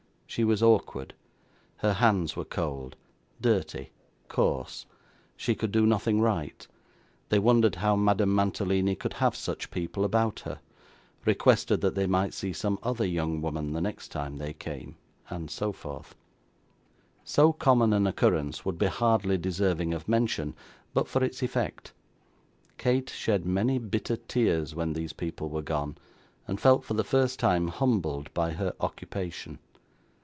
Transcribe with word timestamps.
She 0.25 0.45
was 0.45 0.63
awkward 0.63 1.13
her 1.79 1.91
hands 1.91 2.37
were 2.37 2.45
cold 2.45 2.95
dirty 3.41 3.91
coarse 4.29 4.85
she 5.35 5.55
could 5.55 5.73
do 5.73 5.85
nothing 5.85 6.21
right; 6.21 6.65
they 7.27 7.37
wondered 7.37 7.75
how 7.75 7.97
Madame 7.97 8.33
Mantalini 8.33 8.95
could 8.95 9.11
have 9.15 9.35
such 9.35 9.69
people 9.71 10.05
about 10.05 10.39
her; 10.45 10.61
requested 11.25 11.81
they 11.81 12.07
might 12.07 12.33
see 12.33 12.53
some 12.53 12.79
other 12.81 13.05
young 13.05 13.41
woman 13.41 13.73
the 13.73 13.81
next 13.81 14.07
time 14.07 14.37
they 14.37 14.53
came; 14.53 14.95
and 15.29 15.51
so 15.51 15.73
forth. 15.73 16.15
So 17.25 17.51
common 17.51 17.91
an 17.91 18.07
occurrence 18.07 18.63
would 18.63 18.77
be 18.77 18.85
hardly 18.87 19.37
deserving 19.37 19.93
of 19.93 20.07
mention, 20.07 20.53
but 20.93 21.09
for 21.09 21.21
its 21.21 21.43
effect. 21.43 21.91
Kate 22.77 23.09
shed 23.09 23.45
many 23.45 23.79
bitter 23.79 24.15
tears 24.15 24.73
when 24.73 24.93
these 24.93 25.11
people 25.11 25.49
were 25.49 25.61
gone, 25.61 25.97
and 26.47 26.57
felt, 26.57 26.85
for 26.85 26.93
the 26.93 27.03
first 27.03 27.37
time, 27.37 27.67
humbled 27.67 28.33
by 28.33 28.51
her 28.51 28.71
occupation. 28.79 29.59